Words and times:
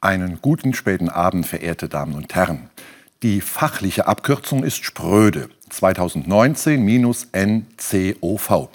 Einen 0.00 0.40
guten 0.40 0.74
späten 0.74 1.08
Abend, 1.08 1.44
verehrte 1.44 1.88
Damen 1.88 2.14
und 2.14 2.32
Herren. 2.32 2.70
Die 3.24 3.40
fachliche 3.40 4.06
Abkürzung 4.06 4.62
ist 4.62 4.84
Spröde, 4.84 5.48
2019-NCOV. 5.72 8.68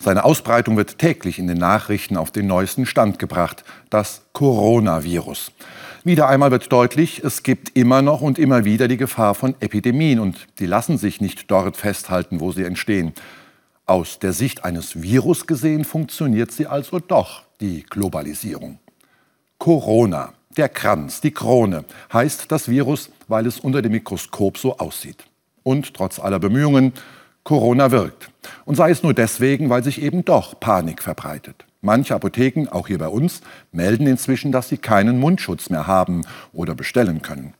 Seine 0.00 0.24
Ausbreitung 0.24 0.76
wird 0.76 0.98
täglich 0.98 1.38
in 1.38 1.46
den 1.46 1.58
Nachrichten 1.58 2.16
auf 2.16 2.32
den 2.32 2.48
neuesten 2.48 2.86
Stand 2.86 3.20
gebracht, 3.20 3.62
das 3.88 4.22
Coronavirus. 4.32 5.52
Wieder 6.02 6.28
einmal 6.28 6.50
wird 6.50 6.72
deutlich, 6.72 7.22
es 7.22 7.44
gibt 7.44 7.76
immer 7.76 8.02
noch 8.02 8.20
und 8.20 8.40
immer 8.40 8.64
wieder 8.64 8.88
die 8.88 8.96
Gefahr 8.96 9.36
von 9.36 9.54
Epidemien 9.60 10.18
und 10.18 10.48
die 10.58 10.66
lassen 10.66 10.98
sich 10.98 11.20
nicht 11.20 11.48
dort 11.52 11.76
festhalten, 11.76 12.40
wo 12.40 12.50
sie 12.50 12.64
entstehen. 12.64 13.12
Aus 13.86 14.18
der 14.18 14.32
Sicht 14.32 14.64
eines 14.64 15.00
Virus 15.00 15.46
gesehen 15.46 15.84
funktioniert 15.84 16.50
sie 16.50 16.66
also 16.66 16.98
doch, 16.98 17.44
die 17.60 17.84
Globalisierung. 17.84 18.80
Corona 19.58 20.32
der 20.56 20.68
Kranz, 20.68 21.20
die 21.20 21.32
Krone, 21.32 21.84
heißt 22.12 22.50
das 22.50 22.68
Virus, 22.68 23.10
weil 23.28 23.46
es 23.46 23.60
unter 23.60 23.82
dem 23.82 23.92
Mikroskop 23.92 24.58
so 24.58 24.78
aussieht. 24.78 25.24
Und 25.62 25.94
trotz 25.94 26.18
aller 26.18 26.38
Bemühungen, 26.38 26.92
Corona 27.42 27.90
wirkt. 27.90 28.30
Und 28.64 28.76
sei 28.76 28.90
es 28.90 29.02
nur 29.02 29.14
deswegen, 29.14 29.70
weil 29.70 29.84
sich 29.84 30.00
eben 30.00 30.24
doch 30.24 30.58
Panik 30.58 31.02
verbreitet. 31.02 31.64
Manche 31.82 32.14
Apotheken, 32.14 32.68
auch 32.70 32.88
hier 32.88 32.98
bei 32.98 33.08
uns, 33.08 33.42
melden 33.70 34.06
inzwischen, 34.06 34.52
dass 34.52 34.70
sie 34.70 34.78
keinen 34.78 35.20
Mundschutz 35.20 35.68
mehr 35.68 35.86
haben 35.86 36.24
oder 36.54 36.74
bestellen 36.74 37.20
können. 37.20 37.52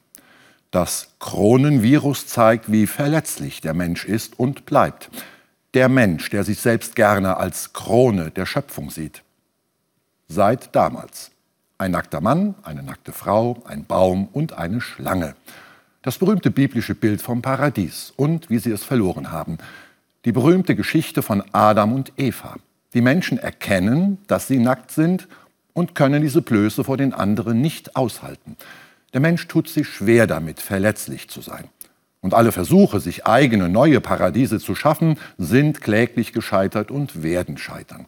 Das 0.71 1.09
Kronenvirus 1.21 2.27
zeigt, 2.27 2.73
wie 2.73 2.87
verletzlich 2.87 3.61
der 3.61 3.74
Mensch 3.74 4.07
ist 4.07 4.38
und 4.38 4.65
bleibt. 4.65 5.11
Der 5.74 5.88
Mensch, 5.88 6.30
der 6.30 6.45
sich 6.45 6.61
selbst 6.61 6.97
gerne 6.97 7.37
als 7.37 7.74
Krone 7.74 8.30
der 8.30 8.47
Schöpfung 8.47 8.91
sieht. 8.91 9.23
Seit 10.27 10.74
damals. 10.74 11.30
Ein 11.85 11.90
nackter 11.90 12.23
Mann, 12.23 12.54
eine 12.63 12.82
nackte 12.82 13.13
Frau, 13.13 13.63
ein 13.66 13.85
Baum 13.85 14.29
und 14.32 14.54
eine 14.54 14.80
Schlange. 14.80 15.35
Das 16.01 16.16
berühmte 16.16 16.51
biblische 16.51 16.95
Bild 16.95 17.21
vom 17.21 17.43
Paradies 17.43 18.10
und 18.16 18.49
wie 18.49 18.59
sie 18.59 18.71
es 18.71 18.82
verloren 18.82 19.30
haben. 19.30 19.59
Die 20.24 20.32
berühmte 20.32 20.77
Geschichte 20.77 21.21
von 21.21 21.45
Adam 21.52 21.93
und 21.93 22.15
Eva. 22.16 22.57
Die 22.95 23.02
Menschen 23.02 23.37
erkennen, 23.37 24.16
dass 24.29 24.46
sie 24.46 24.60
nackt 24.60 24.93
sind 24.93 25.29
und 25.74 25.95
können 25.95 26.23
diese 26.23 26.40
Blöße 26.40 26.85
vor 26.85 26.96
den 26.96 27.12
anderen 27.12 27.60
nicht 27.60 27.96
aushalten. 27.96 28.57
Der 29.12 29.21
Mensch 29.21 29.46
tut 29.46 29.68
sich 29.68 29.87
schwer 29.87 30.27
damit, 30.27 30.60
verletzlich 30.60 31.29
zu 31.29 31.43
sein. 31.43 31.68
Und 32.23 32.32
alle 32.32 32.52
Versuche, 32.52 32.99
sich 32.99 33.27
eigene 33.27 33.68
neue 33.68 34.01
Paradiese 34.01 34.59
zu 34.59 34.74
schaffen, 34.74 35.18
sind 35.37 35.82
kläglich 35.82 36.32
gescheitert 36.32 36.90
und 36.90 37.23
werden 37.23 37.59
scheitern. 37.59 38.07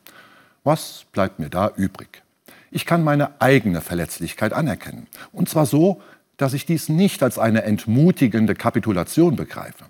Was 0.65 1.05
bleibt 1.13 1.39
mir 1.39 1.51
da 1.51 1.73
übrig? 1.77 2.23
Ich 2.71 2.87
kann 2.87 3.05
meine 3.05 3.41
eigene 3.41 3.81
Verletzlichkeit 3.81 4.53
anerkennen. 4.53 5.07
Und 5.33 5.49
zwar 5.49 5.67
so, 5.67 6.01
dass 6.37 6.53
ich 6.53 6.67
dies 6.67 6.89
nicht 6.89 7.23
als 7.23 7.39
eine 7.39 7.63
entmutigende 7.63 8.55
Kapitulation 8.55 9.37
begreife. 9.37 9.85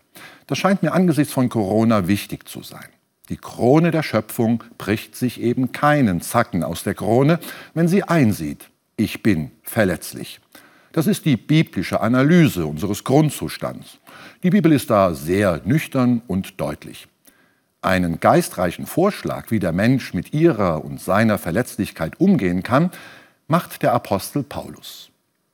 Das 0.47 0.59
scheint 0.59 0.83
mir 0.83 0.93
angesichts 0.93 1.33
von 1.33 1.49
Corona 1.49 2.07
wichtig 2.07 2.49
zu 2.49 2.63
sein. 2.63 2.87
Die 3.29 3.37
Krone 3.37 3.91
der 3.91 4.05
Schöpfung 4.05 4.63
bricht 4.79 5.17
sich 5.17 5.41
eben 5.41 5.73
keinen 5.73 6.21
Zacken 6.21 6.63
aus 6.63 6.85
der 6.85 6.95
Krone, 6.95 7.41
wenn 7.75 7.89
sie 7.89 8.05
einsieht, 8.05 8.71
ich 8.97 9.23
bin 9.23 9.51
verletzlich. 9.63 10.41
Das 10.93 11.09
ist 11.09 11.25
die 11.25 11.37
biblische 11.37 12.01
Analyse 12.01 12.65
unseres 12.67 13.03
Grundzustands. 13.03 13.99
Die 14.43 14.51
Bibel 14.51 14.73
ist 14.73 14.89
da 14.89 15.13
sehr 15.13 15.61
nüchtern 15.65 16.23
und 16.29 16.61
deutlich 16.61 17.09
einen 17.87 18.21
geistreichen 18.21 18.87
Vorschlag, 18.87 19.51
wie 19.51 19.61
der 19.61 19.73
Mensch 19.73 20.13
mit 20.13 20.35
ihrer 20.35 20.85
und 20.85 21.01
seiner 21.01 21.39
Verletzlichkeit 21.39 22.21
umgehen 22.21 22.63
kann, 22.63 22.91
macht 23.49 23.83
der 23.83 23.93
Apostel 23.93 24.43
Paulus. 24.43 25.11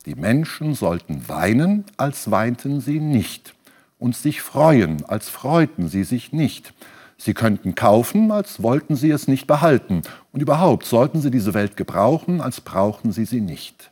Die 0.07 0.15
Menschen 0.15 0.75
sollten 0.75 1.29
weinen, 1.29 1.85
als 1.97 2.31
weinten 2.31 2.81
sie 2.81 2.99
nicht, 2.99 3.55
und 3.99 4.17
sich 4.17 4.41
freuen, 4.41 5.05
als 5.05 5.29
freuten 5.29 5.89
sie 5.89 6.03
sich 6.03 6.33
nicht. 6.33 6.75
Sie 7.19 7.35
könnten 7.35 7.77
kaufen, 7.77 8.33
als 8.33 8.63
wollten 8.63 8.97
sie 8.97 9.11
es 9.11 9.29
nicht 9.29 9.47
behalten, 9.47 10.03
und 10.33 10.41
überhaupt 10.41 10.87
sollten 10.87 11.21
sie 11.21 11.31
diese 11.31 11.55
Welt 11.55 11.77
gebrauchen, 11.77 12.41
als 12.41 12.61
brauchten 12.61 13.13
sie 13.13 13.27
sie 13.27 13.41
nicht. 13.41 13.91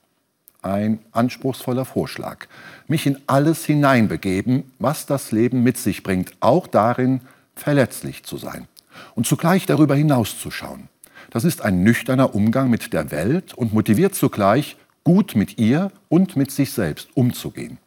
Ein 0.63 0.99
anspruchsvoller 1.13 1.85
Vorschlag. 1.85 2.47
Mich 2.89 3.07
in 3.07 3.19
alles 3.29 3.65
hineinbegeben, 3.65 4.65
was 4.79 5.07
das 5.07 5.31
Leben 5.31 5.63
mit 5.63 5.79
sich 5.79 6.03
bringt, 6.03 6.33
auch 6.41 6.67
darin, 6.67 7.21
verletzlich 7.61 8.25
zu 8.25 8.37
sein 8.37 8.67
und 9.15 9.27
zugleich 9.27 9.67
darüber 9.67 9.95
hinauszuschauen. 9.95 10.89
Das 11.31 11.45
ist 11.45 11.63
ein 11.63 11.83
nüchterner 11.83 12.35
Umgang 12.35 12.71
mit 12.71 12.93
der 12.93 13.11
Welt 13.11 13.55
und 13.55 13.73
motiviert 13.73 14.15
zugleich, 14.15 14.77
gut 15.05 15.37
mit 15.37 15.59
ihr 15.59 15.93
und 16.09 16.37
mit 16.37 16.51
sich 16.51 16.73
selbst 16.73 17.09
umzugehen. 17.15 17.79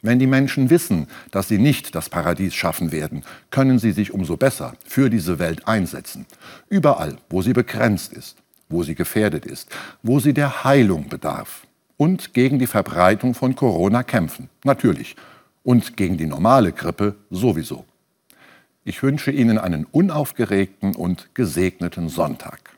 Wenn 0.00 0.18
die 0.18 0.26
Menschen 0.26 0.70
wissen, 0.70 1.08
dass 1.32 1.48
sie 1.48 1.58
nicht 1.58 1.94
das 1.94 2.08
Paradies 2.08 2.54
schaffen 2.54 2.92
werden, 2.92 3.24
können 3.50 3.78
sie 3.78 3.92
sich 3.92 4.14
umso 4.14 4.36
besser 4.36 4.74
für 4.86 5.10
diese 5.10 5.38
Welt 5.38 5.66
einsetzen. 5.66 6.26
Überall, 6.68 7.16
wo 7.28 7.42
sie 7.42 7.52
begrenzt 7.52 8.12
ist, 8.12 8.36
wo 8.68 8.84
sie 8.84 8.94
gefährdet 8.94 9.44
ist, 9.44 9.68
wo 10.02 10.20
sie 10.20 10.32
der 10.32 10.64
Heilung 10.64 11.08
bedarf. 11.08 11.66
Und 11.96 12.32
gegen 12.32 12.60
die 12.60 12.68
Verbreitung 12.68 13.34
von 13.34 13.56
Corona 13.56 14.04
kämpfen, 14.04 14.48
natürlich. 14.62 15.16
Und 15.64 15.96
gegen 15.96 16.16
die 16.16 16.26
normale 16.26 16.72
Grippe 16.72 17.16
sowieso. 17.30 17.84
Ich 18.88 19.02
wünsche 19.02 19.30
Ihnen 19.30 19.58
einen 19.58 19.84
unaufgeregten 19.84 20.96
und 20.96 21.28
gesegneten 21.34 22.08
Sonntag. 22.08 22.77